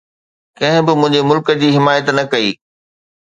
ڪنهن 0.57 0.81
به 0.87 0.93
منهنجي 1.01 1.21
ملڪ 1.29 1.45
جي 1.61 1.69
حمايت 1.75 2.07
نه 2.17 2.23
ڪئي. 2.31 2.51